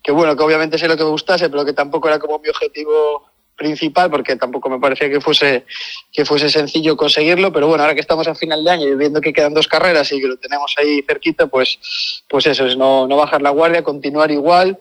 que 0.03 0.13
bueno, 0.13 0.37
que 0.37 0.43
obviamente 0.43 0.77
sé 0.77 0.87
lo 0.87 0.99
que 0.99 1.05
me 1.05 1.09
gustase, 1.09 1.49
pero 1.49 1.65
que 1.65 1.73
tampoco 1.73 2.09
era 2.09 2.19
como 2.19 2.41
mi 2.41 2.51
objetivo 2.51 3.31
principal, 3.57 4.11
porque 4.11 4.37
tampoco 4.37 4.69
me 4.69 4.79
parecía 4.79 5.09
que 5.09 5.23
fuese, 5.23 5.65
que 6.13 6.27
fuese 6.27 6.51
sencillo 6.51 6.95
conseguirlo, 6.95 7.55
pero 7.55 7.69
bueno, 7.69 7.85
ahora 7.85 7.95
que 7.95 8.03
estamos 8.03 8.29
a 8.29 8.35
final 8.35 8.63
de 8.63 8.71
año 8.71 8.87
y 8.87 8.95
viendo 8.95 9.23
que 9.23 9.33
quedan 9.33 9.55
dos 9.55 9.67
carreras 9.67 10.13
y 10.13 10.21
que 10.21 10.27
lo 10.27 10.37
tenemos 10.37 10.75
ahí 10.77 11.03
cerquita, 11.09 11.47
pues, 11.47 11.79
pues 12.29 12.45
eso 12.49 12.67
es 12.67 12.77
no, 12.77 13.07
no 13.07 13.17
bajar 13.17 13.41
la 13.41 13.49
guardia, 13.49 13.83
continuar 13.83 14.31
igual 14.31 14.79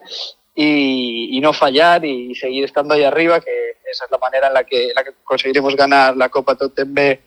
y, 0.60 1.38
y, 1.38 1.40
no 1.40 1.52
fallar 1.52 2.04
y 2.04 2.34
seguir 2.34 2.64
estando 2.64 2.92
ahí 2.92 3.04
arriba, 3.04 3.40
que 3.40 3.76
esa 3.88 4.06
es 4.06 4.10
la 4.10 4.18
manera 4.18 4.48
en 4.48 4.54
la 4.54 4.64
que, 4.64 4.88
en 4.88 4.94
la 4.96 5.04
que 5.04 5.12
conseguiremos 5.22 5.76
ganar 5.76 6.16
la 6.16 6.28
Copa 6.28 6.56
Totem 6.56 6.92
B 6.92 7.20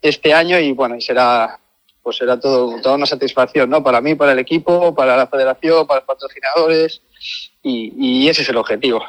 este 0.00 0.32
año 0.32 0.56
y 0.56 0.70
bueno, 0.70 0.94
y 0.94 1.00
será 1.00 1.58
pues 2.00 2.22
era 2.22 2.38
todo, 2.38 2.80
toda 2.80 2.94
una 2.94 3.06
satisfacción, 3.06 3.68
¿no? 3.68 3.82
Para 3.82 4.00
mí, 4.00 4.14
para 4.14 4.32
el 4.32 4.38
equipo, 4.38 4.94
para 4.94 5.16
la 5.16 5.26
federación, 5.26 5.84
para 5.84 6.00
los 6.00 6.06
patrocinadores 6.06 7.02
y 7.62 8.28
ese 8.28 8.42
es 8.42 8.48
el 8.48 8.56
objetivo. 8.56 9.04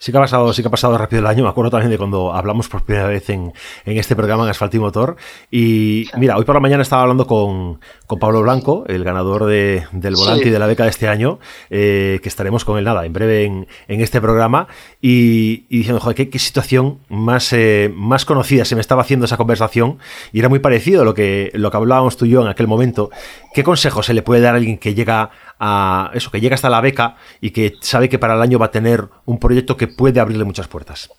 Sí 0.00 0.12
que 0.12 0.18
ha 0.18 0.20
pasado, 0.20 0.52
sí 0.52 0.62
que 0.62 0.68
ha 0.68 0.70
pasado 0.70 0.96
rápido 0.96 1.18
el 1.20 1.26
año. 1.26 1.42
Me 1.42 1.50
acuerdo 1.50 1.72
también 1.72 1.90
de 1.90 1.98
cuando 1.98 2.32
hablamos 2.32 2.68
por 2.68 2.84
primera 2.84 3.08
vez 3.08 3.28
en, 3.30 3.52
en 3.84 3.96
este 3.98 4.14
programa 4.14 4.44
en 4.44 4.50
Asfalto 4.50 4.76
y 4.76 4.80
Motor. 4.80 5.16
Y 5.50 6.06
mira, 6.16 6.36
hoy 6.36 6.44
por 6.44 6.54
la 6.54 6.60
mañana 6.60 6.82
estaba 6.82 7.02
hablando 7.02 7.26
con, 7.26 7.80
con 8.06 8.18
Pablo 8.20 8.42
Blanco, 8.42 8.84
el 8.86 9.02
ganador 9.02 9.46
de, 9.46 9.86
del 9.90 10.14
volante 10.14 10.44
sí. 10.44 10.48
y 10.50 10.52
de 10.52 10.58
la 10.60 10.68
beca 10.68 10.84
de 10.84 10.90
este 10.90 11.08
año, 11.08 11.40
eh, 11.68 12.20
que 12.22 12.28
estaremos 12.28 12.64
con 12.64 12.78
él 12.78 12.84
nada, 12.84 13.04
en 13.06 13.12
breve 13.12 13.44
en, 13.44 13.66
en 13.88 14.00
este 14.00 14.20
programa. 14.20 14.68
Y, 15.02 15.66
y 15.68 15.78
diciendo, 15.78 16.00
joder, 16.00 16.14
qué, 16.14 16.30
qué 16.30 16.38
situación 16.38 17.00
más, 17.08 17.52
eh, 17.52 17.92
más 17.92 18.24
conocida 18.24 18.64
se 18.64 18.76
me 18.76 18.80
estaba 18.80 19.02
haciendo 19.02 19.26
esa 19.26 19.36
conversación. 19.36 19.98
Y 20.32 20.38
era 20.38 20.48
muy 20.48 20.60
parecido 20.60 21.02
a 21.02 21.04
lo 21.04 21.14
que, 21.14 21.50
lo 21.54 21.72
que 21.72 21.76
hablábamos 21.76 22.16
tú 22.16 22.24
y 22.24 22.30
yo 22.30 22.42
en 22.42 22.48
aquel 22.48 22.68
momento. 22.68 23.10
¿Qué 23.52 23.64
consejo 23.64 24.04
se 24.04 24.14
le 24.14 24.22
puede 24.22 24.42
dar 24.42 24.54
a 24.54 24.58
alguien 24.58 24.78
que 24.78 24.94
llega 24.94 25.30
a 25.60 26.10
eso, 26.14 26.30
que 26.30 26.40
llega 26.40 26.54
hasta 26.54 26.70
la 26.70 26.80
beca 26.80 27.16
y 27.40 27.50
que 27.50 27.74
sabe 27.80 28.08
que 28.08 28.18
para 28.18 28.34
el 28.34 28.42
año 28.42 28.58
va 28.58 28.66
a 28.66 28.70
tener 28.70 29.08
un 29.24 29.38
proyecto 29.38 29.76
que 29.76 29.88
puede 29.88 30.20
abrirle 30.20 30.44
muchas 30.44 30.68
puertas? 30.68 31.10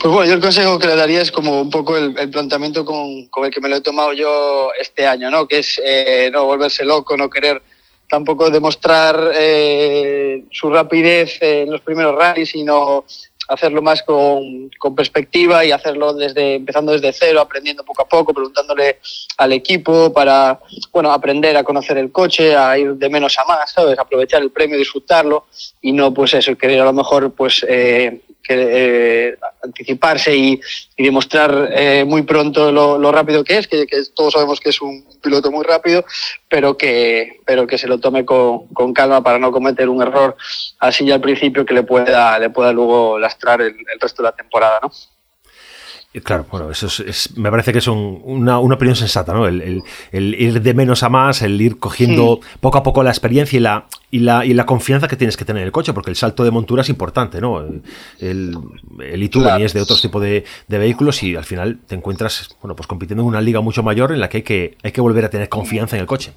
Pues 0.00 0.14
bueno, 0.14 0.24
yo 0.24 0.34
el 0.34 0.40
consejo 0.40 0.78
que 0.78 0.86
le 0.86 0.96
daría 0.96 1.20
es 1.20 1.32
como 1.32 1.60
un 1.60 1.70
poco 1.70 1.96
el, 1.96 2.14
planteamiento 2.30 2.84
con, 2.84 3.26
con, 3.26 3.44
el 3.44 3.50
que 3.50 3.60
me 3.60 3.68
lo 3.68 3.76
he 3.76 3.80
tomado 3.80 4.12
yo 4.12 4.70
este 4.80 5.06
año, 5.06 5.30
¿no? 5.30 5.48
Que 5.48 5.58
es 5.58 5.80
eh, 5.84 6.30
no 6.32 6.44
volverse 6.44 6.84
loco, 6.84 7.16
no 7.16 7.28
querer 7.28 7.60
tampoco 8.08 8.50
demostrar 8.50 9.32
eh, 9.34 10.44
su 10.50 10.70
rapidez 10.70 11.38
en 11.40 11.70
los 11.70 11.80
primeros 11.80 12.14
rallies, 12.14 12.50
sino 12.50 13.04
hacerlo 13.48 13.82
más 13.82 14.02
con, 14.02 14.70
con, 14.78 14.94
perspectiva 14.94 15.64
y 15.64 15.72
hacerlo 15.72 16.14
desde 16.14 16.56
empezando 16.56 16.92
desde 16.92 17.12
cero, 17.12 17.40
aprendiendo 17.40 17.84
poco 17.84 18.02
a 18.02 18.08
poco, 18.08 18.34
preguntándole 18.34 18.98
al 19.38 19.52
equipo 19.52 20.12
para 20.12 20.60
bueno 20.92 21.12
aprender 21.12 21.56
a 21.56 21.64
conocer 21.64 21.98
el 21.98 22.12
coche, 22.12 22.56
a 22.56 22.76
ir 22.78 22.94
de 22.94 23.08
menos 23.08 23.38
a 23.38 23.44
más, 23.44 23.70
¿sabes? 23.72 23.98
aprovechar 23.98 24.42
el 24.42 24.50
premio, 24.50 24.78
disfrutarlo 24.78 25.46
y 25.80 25.92
no 25.92 26.12
pues 26.12 26.34
eso, 26.34 26.56
querer 26.56 26.80
a 26.80 26.84
lo 26.84 26.92
mejor 26.92 27.32
pues 27.32 27.64
eh, 27.68 28.22
que, 28.46 28.54
eh, 29.28 29.36
anticiparse 29.62 30.36
y, 30.36 30.60
demostrar 30.96 31.70
eh, 31.72 32.04
muy 32.06 32.22
pronto 32.22 32.72
lo, 32.72 32.98
lo, 32.98 33.12
rápido 33.12 33.44
que 33.44 33.58
es, 33.58 33.68
que, 33.68 33.86
que, 33.86 34.02
todos 34.14 34.32
sabemos 34.32 34.60
que 34.60 34.70
es 34.70 34.80
un 34.80 35.04
piloto 35.22 35.50
muy 35.50 35.64
rápido, 35.64 36.04
pero 36.48 36.76
que, 36.76 37.40
pero 37.44 37.66
que 37.66 37.78
se 37.78 37.88
lo 37.88 37.98
tome 37.98 38.24
con, 38.24 38.68
con 38.68 38.92
calma 38.94 39.22
para 39.22 39.38
no 39.38 39.52
cometer 39.52 39.88
un 39.88 40.02
error 40.02 40.36
así 40.78 41.04
ya 41.04 41.14
al 41.14 41.20
principio 41.20 41.66
que 41.66 41.74
le 41.74 41.82
pueda, 41.82 42.38
le 42.38 42.50
pueda 42.50 42.72
luego 42.72 43.18
lastrar 43.18 43.60
el, 43.60 43.74
el 43.92 44.00
resto 44.00 44.22
de 44.22 44.28
la 44.28 44.36
temporada, 44.36 44.80
¿no? 44.82 44.90
Claro, 46.22 46.46
bueno, 46.50 46.70
eso 46.70 46.86
es, 46.86 47.00
es, 47.00 47.36
me 47.36 47.50
parece 47.50 47.72
que 47.72 47.78
es 47.78 47.88
un, 47.88 48.20
una, 48.24 48.58
una, 48.58 48.76
opinión 48.76 48.96
sensata, 48.96 49.34
¿no? 49.34 49.46
El, 49.46 49.60
el, 49.60 49.82
el, 50.12 50.34
ir 50.34 50.62
de 50.62 50.72
menos 50.72 51.02
a 51.02 51.10
más, 51.10 51.42
el 51.42 51.60
ir 51.60 51.78
cogiendo 51.78 52.40
sí. 52.42 52.48
poco 52.60 52.78
a 52.78 52.82
poco 52.82 53.02
la 53.02 53.10
experiencia 53.10 53.56
y 53.58 53.60
la, 53.60 53.86
y 54.10 54.20
la, 54.20 54.44
y 54.46 54.54
la 54.54 54.64
confianza 54.64 55.08
que 55.08 55.16
tienes 55.16 55.36
que 55.36 55.44
tener 55.44 55.60
en 55.60 55.66
el 55.66 55.72
coche, 55.72 55.92
porque 55.92 56.10
el 56.10 56.16
salto 56.16 56.42
de 56.42 56.50
montura 56.50 56.82
es 56.82 56.88
importante, 56.88 57.40
¿no? 57.40 57.60
El, 57.60 57.82
el 59.00 59.30
claro. 59.30 59.62
es 59.62 59.74
de 59.74 59.80
otro 59.82 59.96
tipo 59.96 60.18
de, 60.18 60.44
de, 60.68 60.78
vehículos 60.78 61.22
y 61.22 61.36
al 61.36 61.44
final 61.44 61.80
te 61.86 61.94
encuentras, 61.94 62.56
bueno, 62.62 62.74
pues 62.74 62.86
compitiendo 62.86 63.22
en 63.22 63.28
una 63.28 63.42
liga 63.42 63.60
mucho 63.60 63.82
mayor 63.82 64.12
en 64.12 64.20
la 64.20 64.30
que 64.30 64.38
hay 64.38 64.42
que, 64.42 64.76
hay 64.82 64.92
que 64.92 65.00
volver 65.02 65.24
a 65.26 65.30
tener 65.30 65.50
confianza 65.50 65.96
en 65.96 66.00
el 66.00 66.06
coche. 66.06 66.32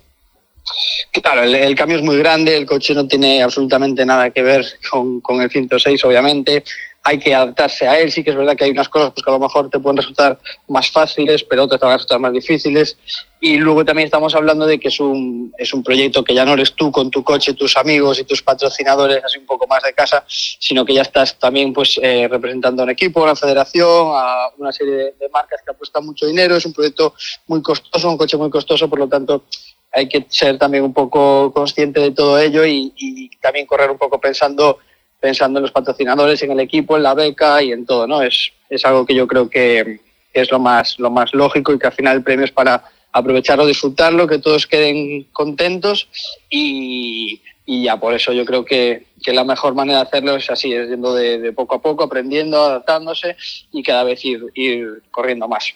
Claro, 1.11 1.43
el, 1.43 1.55
el, 1.55 1.75
cambio 1.75 1.97
es 1.97 2.03
muy 2.03 2.17
grande, 2.17 2.57
el 2.57 2.65
coche 2.65 2.93
no 2.93 3.07
tiene 3.07 3.41
absolutamente 3.41 4.05
nada 4.05 4.29
que 4.29 4.41
ver 4.41 4.65
con, 4.91 5.21
con 5.21 5.41
el 5.41 5.49
106, 5.49 6.03
obviamente 6.03 6.63
hay 7.09 7.17
que 7.17 7.33
adaptarse 7.33 7.87
a 7.87 7.99
él. 7.99 8.11
Sí 8.11 8.23
que 8.23 8.29
es 8.29 8.35
verdad 8.35 8.55
que 8.55 8.65
hay 8.65 8.71
unas 8.71 8.87
cosas 8.87 9.11
pues, 9.11 9.23
que 9.23 9.31
a 9.31 9.33
lo 9.33 9.39
mejor 9.39 9.67
te 9.69 9.79
pueden 9.79 9.97
resultar 9.97 10.37
más 10.67 10.91
fáciles, 10.91 11.43
pero 11.43 11.63
otras 11.63 11.79
te 11.79 11.85
van 11.85 11.93
a 11.93 11.97
resultar 11.97 12.19
más 12.19 12.33
difíciles. 12.33 12.97
Y 13.41 13.57
luego 13.57 13.83
también 13.83 14.05
estamos 14.05 14.35
hablando 14.35 14.67
de 14.67 14.79
que 14.79 14.89
es 14.89 14.99
un, 14.99 15.51
es 15.57 15.71
proyecto 15.83 16.23
que 16.23 16.35
ya 16.35 16.45
no 16.45 16.53
eres 16.53 16.73
tú 16.73 16.91
con 16.91 17.09
tu 17.09 17.23
coche, 17.23 17.55
tus 17.55 17.75
amigos 17.77 18.19
y 18.19 18.25
tus 18.25 18.43
patrocinadores, 18.43 19.23
así 19.23 19.39
un 19.39 19.47
poco 19.47 19.65
más 19.65 19.81
de 19.81 19.93
casa, 19.93 20.23
sino 20.27 20.85
que 20.85 20.93
ya 20.93 21.01
estás 21.01 21.39
también 21.39 21.73
pues, 21.73 21.99
eh, 22.01 22.27
representando 22.29 22.83
a 22.83 22.85
un 22.85 22.91
equipo, 22.91 23.21
a 23.21 23.23
una 23.23 23.35
federación, 23.35 24.11
a 24.13 24.49
una 24.57 24.71
serie 24.71 25.15
de, 25.19 25.29
marcas 25.33 25.61
que 25.65 25.71
apuestan 25.71 26.05
mucho 26.05 26.27
dinero. 26.27 26.57
Es 26.57 26.65
un 26.65 26.73
proyecto 26.73 27.15
muy 27.47 27.61
costoso, 27.63 28.09
un 28.09 28.17
coche 28.17 28.37
muy 28.37 28.51
costoso, 28.51 28.87
por 28.87 28.99
lo 28.99 29.07
tanto 29.07 29.45
hay 29.91 30.07
que 30.07 30.27
ser 30.29 30.59
también 30.59 30.83
un 30.83 30.93
poco 30.93 31.51
consciente 31.51 31.99
de 31.99 32.11
todo 32.11 32.37
ello 32.37 32.63
y 32.63 33.31
también 33.41 33.65
correr 33.65 33.89
un 33.89 33.97
poco 33.97 34.21
pensando 34.21 34.77
pensando 35.19 35.59
en 35.59 35.63
los 35.63 35.71
patrocinadores, 35.71 36.41
en 36.43 36.51
el 36.51 36.59
equipo, 36.59 36.95
en 36.95 37.03
la 37.03 37.13
beca 37.13 37.61
y 37.61 37.71
en 37.71 37.85
todo, 37.85 38.07
¿no? 38.07 38.21
Es, 38.21 38.51
es 38.69 38.85
algo 38.85 39.05
que 39.05 39.15
yo 39.15 39.27
creo 39.27 39.49
que, 39.49 39.99
es 40.33 40.51
lo 40.51 40.59
más, 40.59 40.99
lo 40.99 41.09
más 41.09 41.33
lógico 41.33 41.73
y 41.73 41.79
que 41.79 41.87
al 41.87 41.93
final 41.93 42.17
el 42.17 42.23
premio 42.23 42.45
es 42.45 42.51
para 42.51 42.83
aprovecharlo, 43.11 43.65
disfrutarlo, 43.65 44.27
que 44.27 44.39
todos 44.39 44.67
queden 44.67 45.25
contentos 45.33 46.07
y, 46.49 47.41
y 47.65 47.83
ya 47.83 47.97
por 47.97 48.13
eso 48.13 48.31
yo 48.31 48.45
creo 48.45 48.63
que, 48.63 49.07
que, 49.23 49.33
la 49.33 49.43
mejor 49.43 49.73
manera 49.73 49.99
de 49.99 50.05
hacerlo 50.05 50.35
es 50.35 50.49
así, 50.49 50.71
es 50.71 50.89
yendo 50.89 51.13
de, 51.13 51.39
de 51.39 51.51
poco 51.51 51.75
a 51.75 51.81
poco, 51.81 52.03
aprendiendo, 52.03 52.63
adaptándose 52.63 53.35
y 53.71 53.81
cada 53.81 54.03
vez 54.03 54.23
ir, 54.23 54.45
ir 54.53 55.01
corriendo 55.09 55.47
más. 55.47 55.73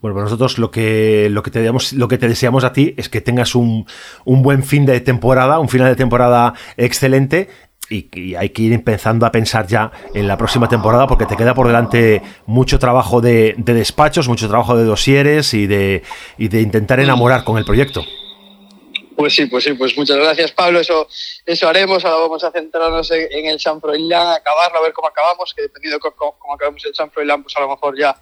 Bueno, 0.00 0.16
pues 0.16 0.24
nosotros 0.24 0.58
lo 0.58 0.70
que, 0.70 1.28
lo 1.30 1.42
que, 1.42 1.50
te, 1.50 1.70
lo 1.92 2.08
que 2.08 2.18
te 2.18 2.28
deseamos 2.28 2.64
a 2.64 2.72
ti 2.72 2.94
es 2.98 3.08
que 3.08 3.22
tengas 3.22 3.54
un, 3.54 3.86
un 4.26 4.42
buen 4.42 4.62
fin 4.62 4.84
de 4.84 5.00
temporada, 5.00 5.58
un 5.60 5.68
final 5.70 5.88
de 5.88 5.96
temporada 5.96 6.52
excelente 6.76 7.48
y, 7.90 8.08
y, 8.12 8.34
hay 8.34 8.50
que 8.50 8.62
ir 8.62 8.72
empezando 8.72 9.26
a 9.26 9.32
pensar 9.32 9.66
ya 9.66 9.92
en 10.14 10.26
la 10.26 10.36
próxima 10.36 10.68
temporada 10.68 11.06
porque 11.06 11.26
te 11.26 11.36
queda 11.36 11.54
por 11.54 11.66
delante 11.66 12.22
mucho 12.46 12.78
trabajo 12.78 13.20
de, 13.20 13.54
de 13.58 13.74
despachos, 13.74 14.28
mucho 14.28 14.48
trabajo 14.48 14.76
de 14.76 14.84
dosieres 14.84 15.54
y 15.54 15.66
de, 15.66 16.02
y 16.38 16.48
de 16.48 16.60
intentar 16.60 17.00
enamorar 17.00 17.44
con 17.44 17.58
el 17.58 17.64
proyecto. 17.64 18.04
Pues 19.16 19.34
sí, 19.34 19.46
pues 19.46 19.62
sí, 19.62 19.74
pues 19.74 19.96
muchas 19.96 20.16
gracias 20.16 20.50
Pablo, 20.50 20.80
eso, 20.80 21.06
eso 21.46 21.68
haremos, 21.68 22.04
ahora 22.04 22.18
vamos 22.18 22.42
a 22.42 22.50
centrarnos 22.50 23.10
en, 23.12 23.46
el 23.46 23.60
San 23.60 23.80
Froilán, 23.80 24.32
acabarlo, 24.32 24.78
a 24.78 24.82
ver 24.82 24.92
cómo 24.92 25.06
acabamos, 25.06 25.54
que 25.54 25.62
dependiendo 25.62 25.98
de 25.98 26.12
cómo, 26.12 26.36
cómo 26.36 26.54
acabemos 26.54 26.84
el 26.84 26.94
San 26.94 27.12
Froilán, 27.12 27.42
pues 27.42 27.56
a 27.56 27.60
lo 27.60 27.68
mejor 27.68 27.96
ya 27.96 28.16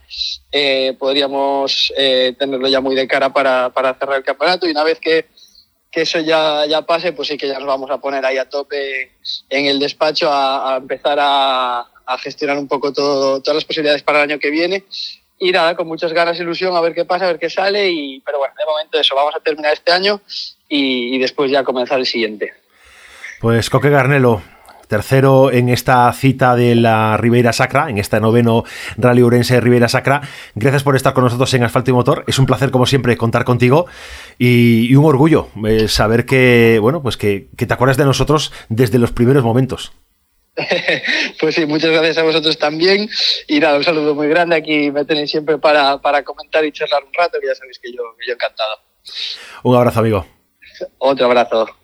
eh, 0.50 0.95
podríamos 0.99 1.92
eh, 1.97 2.35
tenerlo 2.38 2.69
ya 2.69 2.81
muy 2.81 2.95
de 2.95 3.09
cara 3.09 3.33
para, 3.33 3.71
para 3.71 3.95
cerrar 3.95 4.19
el 4.19 4.25
campeonato. 4.25 4.66
Y 4.66 4.73
una 4.73 4.85
vez 4.85 4.99
que, 5.00 5.28
que 5.92 6.02
eso 6.02 6.18
ya, 6.20 6.64
ya 6.66 6.82
pase, 6.82 7.12
pues 7.12 7.28
sí 7.28 7.37
que 7.37 7.46
ya 7.46 7.58
nos 7.58 7.68
vamos 7.68 7.90
a 7.90 7.99
poner 7.99 8.25
ahí 8.25 8.38
a 8.38 8.49
tope 8.49 9.12
en 9.50 9.66
el 9.66 9.78
despacho 9.78 10.30
a, 10.32 10.78
empezar 10.78 11.18
a, 11.20 11.87
gestionar 12.18 12.58
un 12.58 12.66
poco 12.66 12.92
todo, 12.92 13.40
todas 13.40 13.54
las 13.54 13.64
posibilidades 13.64 14.02
para 14.02 14.22
el 14.22 14.30
año 14.30 14.40
que 14.40 14.50
viene. 14.50 14.84
Y 15.38 15.50
nada, 15.52 15.76
con 15.76 15.87
muchas 15.87 16.12
ganas, 16.12 16.38
ilusión, 16.38 16.75
a 16.75 16.80
ver 16.80 16.94
qué 16.94 17.04
pasa, 17.04 17.25
a 17.25 17.28
ver 17.28 17.38
qué 17.38 17.50
sale. 17.50 17.90
Y, 17.90 18.20
pero 18.20 18.38
bueno, 18.38 18.54
de 18.56 18.64
momento 18.64 18.99
eso, 18.99 19.14
vamos 19.14 19.34
a 19.37 19.40
terminar 19.40 19.72
este 19.75 19.92
año 19.92 20.20
y, 20.68 21.14
y 21.14 21.18
después 21.18 21.50
ya 21.50 21.62
comenzar 21.62 21.99
el 21.99 22.06
siguiente. 22.06 22.52
Pues 23.40 23.68
Coque 23.68 23.90
Garnelo, 23.90 24.42
tercero 24.92 25.50
en 25.50 25.70
esta 25.70 26.12
cita 26.12 26.54
de 26.54 26.75
la 26.75 27.16
Ribeira 27.16 27.54
Sacra, 27.54 27.88
en 27.88 27.96
esta 27.96 28.20
noveno 28.20 28.62
Rally 28.99 29.22
Urense 29.22 29.54
de 29.54 29.62
Ribeira 29.62 29.88
Sacra. 29.88 30.20
Gracias 30.54 30.82
por 30.82 30.96
estar 30.96 31.14
con 31.14 31.25
nosotros 31.25 31.54
en 31.54 31.64
Asfalto 31.64 31.90
y 31.90 31.94
Motor. 31.94 32.25
Es 32.26 32.38
un 32.38 32.44
placer, 32.44 32.70
como 32.70 32.84
siempre, 32.84 33.16
contar 33.16 33.46
contigo 33.46 33.87
y, 34.38 34.87
y 34.90 34.94
un 34.94 35.06
orgullo 35.06 35.49
eh, 35.66 35.88
saber 35.88 36.26
que, 36.26 36.78
bueno, 36.78 37.02
pues 37.02 37.16
que, 37.16 37.49
que, 37.56 37.64
te 37.64 37.72
acuerdas 37.72 37.96
de 37.96 38.04
nosotros 38.04 38.52
desde 38.68 38.99
los 38.99 39.12
primeros 39.12 39.42
momentos. 39.42 39.92
pues 41.40 41.54
sí, 41.54 41.64
muchas 41.64 41.90
gracias 41.90 42.18
a 42.18 42.22
vosotros 42.22 42.58
también. 42.58 43.08
Y 43.49 43.61
nada, 43.61 43.78
un 43.78 43.84
saludo 43.84 44.14
muy 44.14 44.28
grande. 44.28 44.56
Aquí 44.56 44.90
me 44.90 45.06
tenéis 45.06 45.30
siempre 45.30 45.56
para, 45.56 45.96
para 46.02 46.22
comentar 46.22 46.66
y 46.66 46.70
charlar 46.70 47.02
un 47.02 47.14
rato, 47.14 47.38
que 47.40 47.46
ya 47.46 47.54
sabéis 47.54 47.78
que 47.78 47.90
yo, 47.90 48.02
que 48.20 48.26
yo 48.26 48.34
encantado. 48.34 48.78
Un 49.62 49.75
abrazo, 49.75 50.00
amigo. 50.00 50.26
Otro 50.99 51.25
abrazo. 51.25 51.82